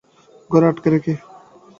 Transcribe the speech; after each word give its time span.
ঘরে 0.49 0.65
আঁটকে 0.67 0.89
রেখে? 0.93 1.13